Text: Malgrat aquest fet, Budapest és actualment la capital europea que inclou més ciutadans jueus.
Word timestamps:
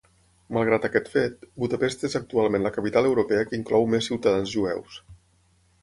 Malgrat 0.55 0.87
aquest 0.87 1.11
fet, 1.15 1.45
Budapest 1.65 2.07
és 2.11 2.17
actualment 2.21 2.65
la 2.69 2.73
capital 2.79 3.11
europea 3.13 3.45
que 3.51 3.61
inclou 3.61 3.89
més 3.95 4.13
ciutadans 4.13 4.57
jueus. 4.59 4.99